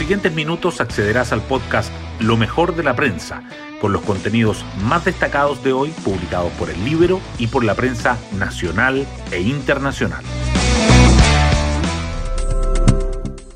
siguientes 0.00 0.32
minutos 0.32 0.80
accederás 0.80 1.30
al 1.30 1.42
podcast 1.42 1.92
Lo 2.20 2.38
mejor 2.38 2.74
de 2.74 2.82
la 2.82 2.96
prensa, 2.96 3.42
con 3.82 3.92
los 3.92 4.00
contenidos 4.00 4.64
más 4.82 5.04
destacados 5.04 5.62
de 5.62 5.74
hoy 5.74 5.90
publicados 6.02 6.50
por 6.52 6.70
el 6.70 6.82
Libro 6.86 7.20
y 7.38 7.48
por 7.48 7.64
la 7.64 7.74
prensa 7.74 8.16
nacional 8.38 9.06
e 9.30 9.42
internacional. 9.42 10.24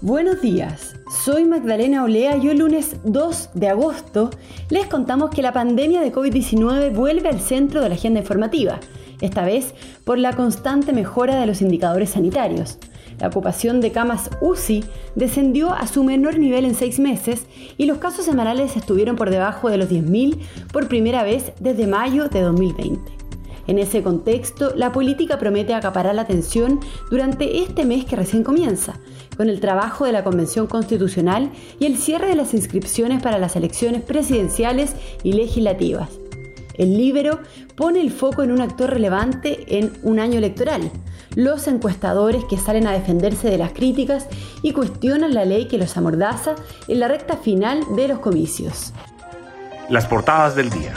Buenos 0.02 0.42
días, 0.42 0.96
soy 1.24 1.46
Magdalena 1.46 2.04
Olea 2.04 2.36
y 2.36 2.48
hoy 2.48 2.58
lunes 2.58 2.96
2 3.04 3.50
de 3.54 3.68
agosto 3.70 4.28
les 4.68 4.84
contamos 4.84 5.30
que 5.30 5.40
la 5.40 5.54
pandemia 5.54 6.02
de 6.02 6.12
COVID-19 6.12 6.92
vuelve 6.94 7.30
al 7.30 7.40
centro 7.40 7.80
de 7.80 7.88
la 7.88 7.94
agenda 7.94 8.20
informativa, 8.20 8.80
esta 9.22 9.46
vez 9.46 9.74
por 10.04 10.18
la 10.18 10.34
constante 10.34 10.92
mejora 10.92 11.40
de 11.40 11.46
los 11.46 11.62
indicadores 11.62 12.10
sanitarios. 12.10 12.78
La 13.18 13.28
ocupación 13.28 13.80
de 13.80 13.92
camas 13.92 14.30
UCI 14.40 14.84
descendió 15.14 15.72
a 15.72 15.86
su 15.86 16.04
menor 16.04 16.38
nivel 16.38 16.64
en 16.64 16.74
seis 16.74 16.98
meses 16.98 17.46
y 17.76 17.86
los 17.86 17.98
casos 17.98 18.24
semanales 18.24 18.76
estuvieron 18.76 19.16
por 19.16 19.30
debajo 19.30 19.70
de 19.70 19.78
los 19.78 19.88
10.000 19.88 20.38
por 20.72 20.88
primera 20.88 21.22
vez 21.22 21.52
desde 21.60 21.86
mayo 21.86 22.28
de 22.28 22.40
2020. 22.40 23.24
En 23.66 23.78
ese 23.78 24.02
contexto, 24.02 24.74
la 24.76 24.92
política 24.92 25.38
promete 25.38 25.72
acaparar 25.72 26.14
la 26.14 26.22
atención 26.22 26.80
durante 27.10 27.62
este 27.62 27.84
mes 27.84 28.04
que 28.04 28.16
recién 28.16 28.44
comienza, 28.44 29.00
con 29.36 29.48
el 29.48 29.60
trabajo 29.60 30.04
de 30.04 30.12
la 30.12 30.22
Convención 30.22 30.66
Constitucional 30.66 31.50
y 31.78 31.86
el 31.86 31.96
cierre 31.96 32.28
de 32.28 32.36
las 32.36 32.52
inscripciones 32.52 33.22
para 33.22 33.38
las 33.38 33.56
elecciones 33.56 34.02
presidenciales 34.02 34.94
y 35.22 35.32
legislativas. 35.32 36.10
El 36.74 36.98
Libero 36.98 37.38
pone 37.74 38.00
el 38.00 38.10
foco 38.10 38.42
en 38.42 38.52
un 38.52 38.60
actor 38.60 38.90
relevante 38.90 39.78
en 39.78 39.92
un 40.02 40.18
año 40.18 40.38
electoral, 40.38 40.90
los 41.34 41.66
encuestadores 41.68 42.44
que 42.44 42.58
salen 42.58 42.86
a 42.86 42.92
defenderse 42.92 43.50
de 43.50 43.58
las 43.58 43.72
críticas 43.72 44.26
y 44.62 44.72
cuestionan 44.72 45.34
la 45.34 45.44
ley 45.44 45.66
que 45.66 45.78
los 45.78 45.96
amordaza 45.96 46.54
en 46.88 47.00
la 47.00 47.08
recta 47.08 47.36
final 47.36 47.80
de 47.96 48.08
los 48.08 48.18
comicios. 48.20 48.92
Las 49.88 50.06
portadas 50.06 50.54
del 50.54 50.70
día. 50.70 50.94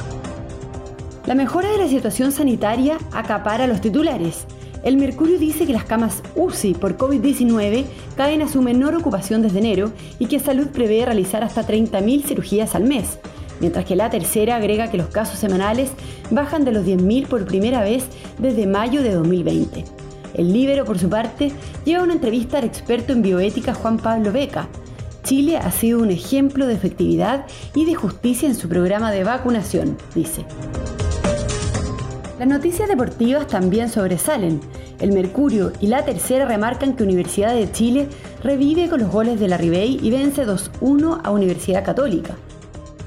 La 1.25 1.35
mejora 1.35 1.69
de 1.69 1.77
la 1.77 1.87
situación 1.89 2.31
sanitaria 2.31 2.97
acapara 3.11 3.67
los 3.67 3.81
titulares. 3.81 4.45
El 4.83 4.95
Mercurio 4.95 5.37
dice 5.37 5.65
que 5.65 5.73
las 5.73 5.83
camas 5.83 6.23
UCI 6.35 6.75
por 6.75 6.97
COVID-19 6.97 7.83
caen 8.15 8.41
a 8.41 8.47
su 8.47 8.61
menor 8.61 8.95
ocupación 8.95 9.41
desde 9.41 9.59
enero 9.59 9.91
y 10.19 10.27
que 10.27 10.39
Salud 10.39 10.67
prevé 10.67 11.03
realizar 11.03 11.43
hasta 11.43 11.67
30.000 11.67 12.23
cirugías 12.23 12.75
al 12.75 12.83
mes, 12.83 13.19
mientras 13.59 13.83
que 13.83 13.97
la 13.97 14.09
tercera 14.09 14.55
agrega 14.55 14.89
que 14.89 14.97
los 14.97 15.07
casos 15.07 15.37
semanales 15.37 15.91
bajan 16.31 16.63
de 16.63 16.71
los 16.71 16.85
10.000 16.85 17.27
por 17.27 17.45
primera 17.45 17.81
vez 17.81 18.05
desde 18.37 18.65
mayo 18.65 19.03
de 19.03 19.11
2020. 19.11 20.06
El 20.37 20.53
Libero, 20.53 20.85
por 20.85 20.99
su 20.99 21.09
parte, 21.09 21.51
lleva 21.83 22.03
una 22.03 22.13
entrevista 22.13 22.59
al 22.59 22.63
experto 22.63 23.11
en 23.11 23.23
bioética 23.23 23.73
Juan 23.73 23.97
Pablo 23.97 24.31
Beca. 24.31 24.67
Chile 25.23 25.57
ha 25.57 25.71
sido 25.71 25.99
un 25.99 26.11
ejemplo 26.11 26.67
de 26.67 26.75
efectividad 26.75 27.47
y 27.75 27.85
de 27.85 27.95
justicia 27.95 28.47
en 28.47 28.55
su 28.55 28.69
programa 28.69 29.11
de 29.11 29.23
vacunación, 29.23 29.97
dice. 30.15 30.45
Las 32.39 32.47
noticias 32.47 32.87
deportivas 32.87 33.47
también 33.47 33.89
sobresalen. 33.89 34.61
El 34.99 35.11
Mercurio 35.11 35.73
y 35.81 35.87
la 35.87 36.05
tercera 36.05 36.45
remarcan 36.45 36.95
que 36.95 37.03
Universidad 37.03 37.53
de 37.53 37.71
Chile 37.71 38.07
revive 38.43 38.89
con 38.89 38.99
los 38.99 39.11
goles 39.11 39.39
de 39.39 39.47
la 39.47 39.57
Ribey 39.57 39.99
y 40.01 40.11
vence 40.11 40.45
2-1 40.45 41.21
a 41.23 41.31
Universidad 41.31 41.83
Católica. 41.83 42.35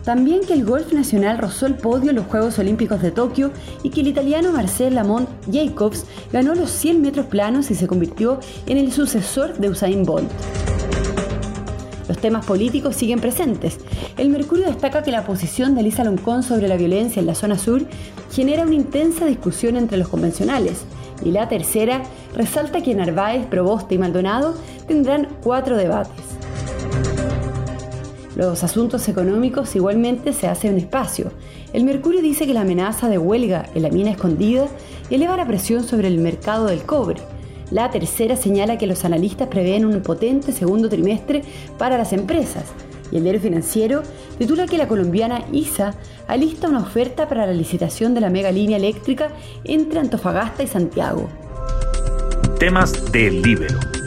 También 0.04 0.40
que 0.46 0.54
el 0.54 0.64
golf 0.64 0.92
nacional 0.92 1.38
rozó 1.38 1.66
el 1.66 1.74
podio 1.74 2.10
en 2.10 2.16
los 2.16 2.26
Juegos 2.26 2.58
Olímpicos 2.58 3.02
de 3.02 3.10
Tokio 3.10 3.50
y 3.82 3.90
que 3.90 4.00
el 4.00 4.08
italiano 4.08 4.52
Marcel 4.52 4.94
Lamont 4.94 5.28
Jacobs 5.52 6.06
ganó 6.32 6.54
los 6.54 6.70
100 6.70 7.02
metros 7.02 7.26
planos 7.26 7.70
y 7.70 7.74
se 7.74 7.86
convirtió 7.86 8.40
en 8.66 8.78
el 8.78 8.92
sucesor 8.92 9.58
de 9.58 9.68
Usain 9.68 10.04
Bolt. 10.04 10.30
Los 12.08 12.18
temas 12.18 12.44
políticos 12.44 12.96
siguen 12.96 13.20
presentes. 13.20 13.78
El 14.16 14.30
Mercurio 14.30 14.66
destaca 14.66 15.02
que 15.04 15.12
la 15.12 15.24
posición 15.24 15.74
de 15.74 15.82
Elisa 15.82 16.02
Loncón 16.02 16.42
sobre 16.42 16.66
la 16.66 16.76
violencia 16.76 17.20
en 17.20 17.26
la 17.26 17.36
zona 17.36 17.56
sur 17.56 17.82
genera 18.32 18.64
una 18.64 18.74
intensa 18.74 19.26
discusión 19.26 19.76
entre 19.76 19.98
los 19.98 20.08
convencionales. 20.08 20.82
Y 21.24 21.30
la 21.30 21.48
tercera 21.48 22.02
resalta 22.34 22.82
que 22.82 22.94
Narváez, 22.94 23.46
Proboste 23.46 23.94
y 23.94 23.98
Maldonado 23.98 24.54
tendrán 24.88 25.28
cuatro 25.42 25.76
debates. 25.76 26.39
Los 28.36 28.62
asuntos 28.64 29.08
económicos 29.08 29.74
igualmente 29.74 30.32
se 30.32 30.46
hace 30.46 30.70
un 30.70 30.76
espacio. 30.76 31.32
El 31.72 31.84
Mercurio 31.84 32.22
dice 32.22 32.46
que 32.46 32.54
la 32.54 32.62
amenaza 32.62 33.08
de 33.08 33.18
huelga 33.18 33.66
en 33.74 33.82
la 33.82 33.90
mina 33.90 34.10
escondida 34.10 34.66
eleva 35.10 35.36
la 35.36 35.46
presión 35.46 35.84
sobre 35.84 36.08
el 36.08 36.18
mercado 36.18 36.66
del 36.66 36.82
cobre 36.82 37.20
la 37.70 37.90
tercera 37.90 38.36
señala 38.36 38.78
que 38.78 38.86
los 38.86 39.04
analistas 39.04 39.48
prevén 39.48 39.84
un 39.84 40.00
potente 40.02 40.52
segundo 40.52 40.88
trimestre 40.88 41.42
para 41.78 41.96
las 41.96 42.12
empresas. 42.12 42.64
Y 43.12 43.16
el 43.16 43.22
diario 43.22 43.40
financiero 43.40 44.02
titula 44.38 44.66
que 44.66 44.78
la 44.78 44.88
colombiana 44.88 45.44
ISA 45.52 45.94
alista 46.26 46.68
una 46.68 46.80
oferta 46.80 47.28
para 47.28 47.46
la 47.46 47.52
licitación 47.52 48.14
de 48.14 48.20
la 48.20 48.30
mega 48.30 48.50
línea 48.50 48.76
eléctrica 48.76 49.30
entre 49.64 50.00
Antofagasta 50.00 50.62
y 50.62 50.66
Santiago. 50.66 51.28
Temas 52.58 53.10
del 53.12 53.40
Libero. 53.42 53.99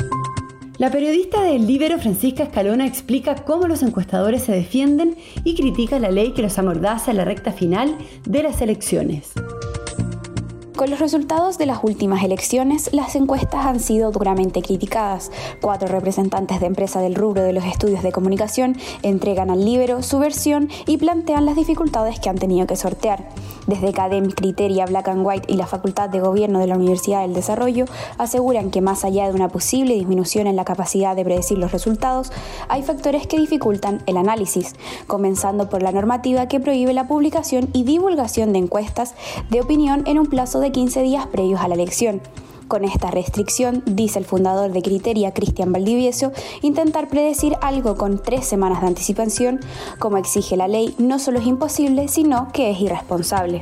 La 0.84 0.92
periodista 0.92 1.42
del 1.42 1.66
Libero 1.66 1.98
Francisca 1.98 2.44
Escalona 2.44 2.86
explica 2.86 3.36
cómo 3.36 3.68
los 3.68 3.84
encuestadores 3.84 4.44
se 4.44 4.52
defienden 4.52 5.16
y 5.46 5.56
critica 5.56 5.98
la 5.98 6.12
ley 6.12 6.34
que 6.34 6.42
los 6.42 6.60
amordaza 6.60 7.12
en 7.12 7.16
la 7.16 7.24
recta 7.24 7.54
final 7.54 7.98
de 8.26 8.44
las 8.44 8.62
elecciones. 8.62 9.32
Con 10.76 10.90
los 10.90 11.00
resultados 11.00 11.60
de 11.60 11.68
las 11.68 11.84
últimas 11.84 12.24
elecciones, 12.24 12.90
las 12.94 13.16
encuestas 13.16 13.68
han 13.68 13.80
sido 13.80 14.10
duramente 14.10 14.64
criticadas. 14.64 15.32
Cuatro 15.62 15.88
representantes 15.88 16.60
de 16.60 16.66
empresa 16.66 17.00
del 17.00 17.14
rubro 17.14 17.44
de 17.44 17.54
los 17.54 17.64
estudios 17.64 18.02
de 18.02 18.12
comunicación 18.12 18.76
entregan 19.04 19.52
al 19.52 19.64
Libero 19.64 20.02
su 20.02 20.18
versión 20.18 20.70
y 20.88 20.98
plantean 20.98 21.46
las 21.46 21.56
dificultades 21.56 22.20
que 22.20 22.30
han 22.30 22.40
tenido 22.40 22.66
que 22.66 22.76
sortear. 22.76 23.30
Desde 23.68 23.90
Academic 23.90 24.34
Criteria, 24.34 24.88
Black 24.88 25.10
and 25.10 25.26
White 25.26 25.54
y 25.54 25.58
la 25.58 25.68
Facultad 25.68 26.10
de 26.10 26.20
Gobierno 26.20 26.60
de 26.60 26.68
la 26.68 26.76
Universidad 26.76 27.22
del 27.22 27.36
Desarrollo 27.36 27.86
aseguran 28.18 28.72
que 28.72 28.82
más 28.82 29.06
allá 29.06 29.28
de 29.28 29.36
una 29.36 29.50
posible 29.50 29.94
disminución 29.94 30.48
en 30.48 30.56
la 30.56 30.66
capacidad 30.66 31.16
de 31.16 31.24
predecir 31.24 31.60
los 31.60 31.72
resultados, 31.72 32.32
hay 32.68 32.82
factores 32.82 33.28
que 33.28 33.40
dificultan 33.40 34.02
el 34.08 34.18
análisis, 34.18 34.76
comenzando 35.06 35.70
por 35.70 35.84
la 35.84 35.92
normativa 35.92 36.48
que 36.48 36.60
prohíbe 36.60 36.94
la 36.94 37.08
publicación 37.08 37.70
y 37.74 37.84
divulgación 37.84 38.54
de 38.54 38.60
encuestas 38.60 39.14
de 39.50 39.62
opinión 39.62 40.04
en 40.08 40.18
un 40.20 40.26
plazo 40.26 40.60
de 40.60 40.63
de 40.64 40.72
15 40.72 41.04
días 41.04 41.28
previos 41.28 41.62
a 41.62 41.68
la 41.68 41.76
elección. 41.76 42.22
Con 42.68 42.84
esta 42.86 43.12
restricción, 43.12 43.84
dice 43.86 44.18
el 44.18 44.26
fundador 44.26 44.72
de 44.72 44.82
Criteria, 44.82 45.32
Cristian 45.34 45.72
Valdivieso, 45.72 46.32
intentar 46.62 47.10
predecir 47.10 47.56
algo 47.62 47.98
con 47.98 48.18
tres 48.18 48.46
semanas 48.46 48.82
de 48.82 48.88
anticipación, 48.88 49.60
como 50.00 50.18
exige 50.18 50.58
la 50.58 50.68
ley, 50.68 50.96
no 50.98 51.20
solo 51.20 51.38
es 51.40 51.46
imposible, 51.46 52.08
sino 52.08 52.52
que 52.52 52.72
es 52.72 52.80
irresponsable. 52.80 53.60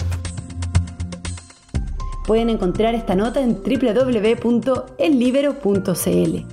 Pueden 2.26 2.50
encontrar 2.50 2.96
esta 2.96 3.16
nota 3.16 3.42
en 3.42 3.62
www.ellibero.cl. 3.62 6.46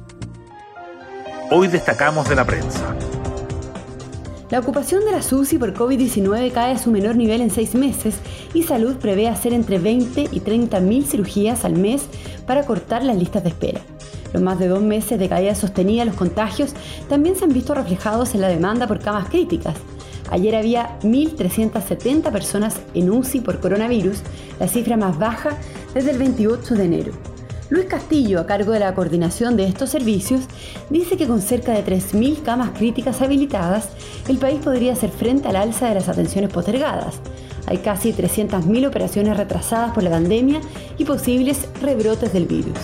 Hoy 1.51 1.69
destacamos 1.69 2.29
de 2.29 2.35
la 2.35 2.45
prensa. 2.45 2.95
La 4.51 4.61
ocupación 4.61 5.05
de 5.05 5.13
la 5.13 5.21
SUSI 5.21 5.59
por 5.59 5.75
COVID-19 5.75 6.53
cae 6.53 6.73
a 6.73 6.79
su 6.79 6.91
menor 6.91 7.17
nivel 7.17 7.43
en 7.43 7.51
seis 7.51 7.75
meses 7.75 8.15
y 8.55 8.63
Salud 8.63 8.97
prevé 8.97 9.29
hacer 9.29 9.53
entre 9.53 9.79
20 9.79 10.29
y 10.33 10.41
30 10.41 10.81
mil 10.81 11.05
cirugías 11.05 11.67
al 11.67 11.75
mes 11.75 12.07
para 12.47 12.65
cortar 12.65 13.05
las 13.05 13.19
listas 13.19 13.43
de 13.43 13.51
espera. 13.51 13.83
Los 14.33 14.43
más 14.43 14.59
de 14.59 14.69
dos 14.69 14.81
meses 14.81 15.19
de 15.19 15.29
caída 15.29 15.55
sostenida 15.55 16.07
los 16.07 16.15
contagios 16.15 16.73
también 17.11 17.37
se 17.37 17.45
han 17.45 17.53
visto 17.53 17.75
reflejados 17.75 18.35
en 18.35 18.41
la 18.41 18.49
demanda 18.49 18.87
por 18.87 19.01
camas 19.01 19.29
críticas. 19.29 19.77
Ayer 20.31 20.57
había 20.57 20.99
1.370 21.03 22.33
personas 22.33 22.81
en 22.95 23.11
UCI 23.11 23.41
por 23.41 23.61
coronavirus, 23.61 24.23
la 24.59 24.69
cifra 24.69 24.97
más 24.97 25.19
baja 25.19 25.59
desde 25.93 26.13
el 26.13 26.19
28 26.19 26.75
de 26.75 26.85
enero. 26.85 27.38
Luis 27.71 27.85
Castillo, 27.85 28.41
a 28.41 28.47
cargo 28.47 28.73
de 28.73 28.79
la 28.79 28.95
coordinación 28.95 29.57
de 29.57 29.67
estos 29.67 29.91
servicios, 29.91 30.45
dice 30.89 31.19
que 31.19 31.27
con 31.27 31.43
cerca 31.43 31.73
de 31.73 31.85
3.000 31.85 32.43
camas 32.43 32.71
críticas 32.71 33.21
habilitadas, 33.21 33.91
el 34.27 34.39
país 34.39 34.59
podría 34.65 34.95
hacer 34.95 35.11
frente 35.11 35.49
al 35.49 35.57
alza 35.57 35.89
de 35.89 35.95
las 35.97 36.09
atenciones 36.09 36.51
postergadas. 36.51 37.21
Hay 37.67 37.79
casi 37.79 38.15
300.000 38.15 38.87
operaciones 38.87 39.37
retrasadas 39.37 39.93
por 39.93 40.03
la 40.03 40.11
pandemia 40.11 40.63
y 40.97 41.05
posibles 41.05 41.69
rebrotes 41.83 42.33
del 42.33 42.47
virus. 42.47 42.79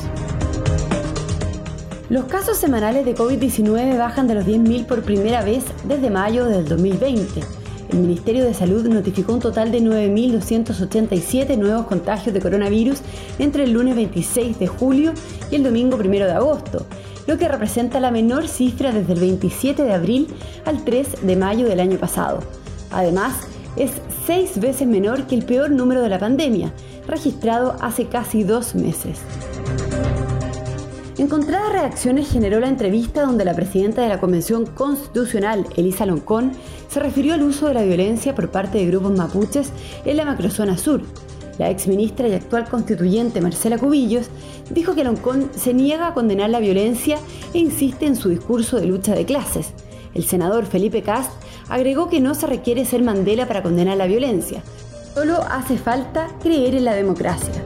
Los 2.11 2.25
casos 2.25 2.59
semanales 2.59 3.07
de 3.07 3.15
COVID-19 3.15 3.97
bajan 3.97 4.29
de 4.29 4.35
los 4.35 4.45
10.000 4.45 4.85
por 4.85 5.03
primera 5.03 5.43
vez 5.43 5.65
desde 5.85 6.11
mayo 6.11 6.45
del 6.45 6.69
2020 6.69 7.64
el 7.95 8.01
Ministerio 8.01 8.45
de 8.45 8.55
Salud 8.55 8.89
notificó 8.89 9.35
un 9.35 9.41
total 9.41 9.71
de 9.71 9.81
9.287 9.81 11.57
nuevos 11.57 11.87
contagios 11.87 12.35
de 12.35 12.41
coronavirus 12.41 12.99
entre 13.39 13.65
el 13.65 13.73
lunes 13.73 13.95
26 13.95 14.59
de 14.59 14.67
julio 14.67 15.13
y 15.51 15.55
el 15.55 15.63
domingo 15.63 15.97
1 15.97 16.11
de 16.11 16.33
agosto, 16.33 16.87
lo 17.29 17.39
que 17.39 17.47
representa 17.47 18.01
la 18.01 18.11
menor 18.11 18.49
cifra 18.49 18.91
desde 18.91 19.13
el 19.13 19.21
27 19.21 19.85
de 19.85 19.93
abril 19.93 20.27
al 20.65 20.85
3 20.85 21.23
de 21.23 21.37
mayo 21.37 21.67
del 21.69 21.79
año 21.79 21.97
pasado. 21.99 22.41
Además, 22.91 23.35
es 23.77 23.93
seis 24.27 24.59
veces 24.59 24.89
menor 24.89 25.29
que 25.29 25.37
el 25.37 25.45
peor 25.45 25.71
número 25.71 26.03
de 26.03 26.09
la 26.09 26.19
pandemia, 26.19 26.73
registrado 27.07 27.77
hace 27.81 28.07
casi 28.07 28.43
dos 28.43 28.75
meses. 28.75 29.21
Encontradas 31.25 31.73
reacciones 31.73 32.31
generó 32.31 32.61
la 32.61 32.69
entrevista 32.69 33.23
donde 33.23 33.47
la 33.47 33.55
presidenta 33.55 34.03
de 34.03 34.11
la 34.11 34.21
Convención 34.21 34.67
Constitucional, 34.67 35.67
Elisa 35.75 36.05
Loncón, 36.05 36.53
se 36.91 37.01
refirió 37.01 37.33
al 37.33 37.43
uso 37.43 37.67
de 37.67 37.73
la 37.73 37.83
violencia 37.83 38.35
por 38.35 38.51
parte 38.51 38.77
de 38.77 38.87
grupos 38.89 39.17
mapuches 39.17 39.73
en 40.05 40.19
la 40.19 40.27
macrozona 40.27 40.77
sur. 40.77 41.01
La 41.57 41.71
exministra 41.71 42.29
y 42.29 42.35
actual 42.35 42.69
constituyente 42.69 43.41
Marcela 43.41 43.79
Cubillos 43.79 44.27
dijo 44.69 44.95
que 44.95 45.03
Loncón 45.03 45.49
se 45.57 45.73
niega 45.73 46.09
a 46.09 46.13
condenar 46.13 46.51
la 46.51 46.61
violencia 46.61 47.17
e 47.55 47.59
insiste 47.59 48.05
en 48.05 48.17
su 48.17 48.29
discurso 48.29 48.79
de 48.79 48.85
lucha 48.85 49.15
de 49.15 49.25
clases. 49.25 49.73
El 50.13 50.25
senador 50.25 50.67
Felipe 50.67 51.01
Cast 51.01 51.33
agregó 51.71 52.11
que 52.11 52.21
no 52.21 52.35
se 52.35 52.47
requiere 52.47 52.85
ser 52.85 53.03
Mandela 53.03 53.49
para 53.49 53.63
condenar 53.63 53.97
la 53.97 54.07
violencia, 54.07 54.63
solo 55.15 55.41
hace 55.51 55.79
falta 55.79 56.29
creer 56.43 56.75
en 56.75 56.85
la 56.85 56.93
democracia. 56.93 57.64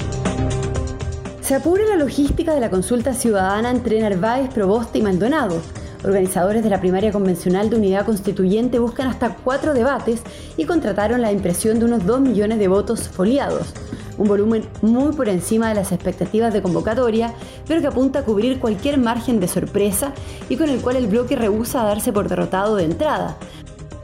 Se 1.48 1.54
apura 1.54 1.82
la 1.86 1.96
logística 1.96 2.52
de 2.52 2.60
la 2.60 2.68
consulta 2.68 3.14
ciudadana 3.14 3.70
entre 3.70 4.02
Narváez, 4.02 4.52
Proboste 4.52 4.98
y 4.98 5.02
Maldonado. 5.02 5.62
Organizadores 6.04 6.62
de 6.62 6.68
la 6.68 6.78
primaria 6.78 7.10
convencional 7.10 7.70
de 7.70 7.76
unidad 7.76 8.04
constituyente 8.04 8.78
buscan 8.78 9.06
hasta 9.06 9.34
cuatro 9.34 9.72
debates 9.72 10.20
y 10.58 10.66
contrataron 10.66 11.22
la 11.22 11.32
impresión 11.32 11.78
de 11.78 11.86
unos 11.86 12.04
2 12.04 12.20
millones 12.20 12.58
de 12.58 12.68
votos 12.68 13.08
foliados, 13.08 13.72
un 14.18 14.28
volumen 14.28 14.68
muy 14.82 15.14
por 15.14 15.30
encima 15.30 15.70
de 15.70 15.76
las 15.76 15.90
expectativas 15.90 16.52
de 16.52 16.60
convocatoria, 16.60 17.32
pero 17.66 17.80
que 17.80 17.86
apunta 17.86 18.18
a 18.18 18.24
cubrir 18.24 18.60
cualquier 18.60 18.98
margen 18.98 19.40
de 19.40 19.48
sorpresa 19.48 20.12
y 20.50 20.56
con 20.56 20.68
el 20.68 20.82
cual 20.82 20.96
el 20.96 21.06
bloque 21.06 21.34
rehúsa 21.34 21.82
darse 21.82 22.12
por 22.12 22.28
derrotado 22.28 22.76
de 22.76 22.84
entrada, 22.84 23.38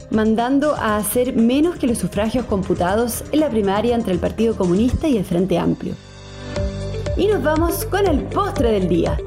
mandando 0.09 0.73
a 0.73 0.97
hacer 0.97 1.35
menos 1.35 1.75
que 1.75 1.85
los 1.85 1.99
sufragios 1.99 2.45
computados 2.45 3.23
en 3.31 3.41
la 3.41 3.51
primaria 3.51 3.93
entre 3.93 4.13
el 4.13 4.19
Partido 4.19 4.55
Comunista 4.57 5.07
y 5.07 5.17
el 5.17 5.25
Frente 5.25 5.59
Amplio. 5.59 5.93
Y 7.17 7.27
nos 7.27 7.41
vamos 7.41 7.85
con 7.85 8.05
el 8.07 8.23
postre 8.23 8.71
del 8.71 8.89
día. 8.89 9.17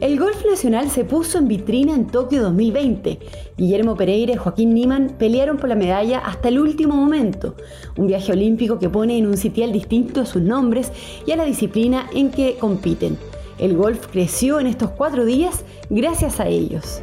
El 0.00 0.18
golf 0.18 0.44
nacional 0.46 0.90
se 0.90 1.04
puso 1.04 1.38
en 1.38 1.48
vitrina 1.48 1.92
en 1.92 2.06
Tokio 2.06 2.40
2020. 2.42 3.18
Guillermo 3.56 3.96
Pereira 3.96 4.32
y 4.32 4.36
Joaquín 4.36 4.74
Niman 4.74 5.16
pelearon 5.18 5.56
por 5.56 5.68
la 5.68 5.74
medalla 5.74 6.20
hasta 6.20 6.48
el 6.48 6.60
último 6.60 6.94
momento. 6.94 7.56
Un 7.96 8.06
viaje 8.06 8.30
olímpico 8.30 8.78
que 8.78 8.88
pone 8.88 9.18
en 9.18 9.26
un 9.26 9.36
sitial 9.36 9.72
distinto 9.72 10.20
a 10.20 10.26
sus 10.26 10.42
nombres 10.42 10.92
y 11.26 11.32
a 11.32 11.36
la 11.36 11.44
disciplina 11.44 12.08
en 12.14 12.30
que 12.30 12.56
compiten. 12.58 13.18
El 13.58 13.76
golf 13.76 14.06
creció 14.06 14.60
en 14.60 14.68
estos 14.68 14.90
cuatro 14.90 15.24
días 15.24 15.64
gracias 15.90 16.38
a 16.38 16.46
ellos. 16.46 17.02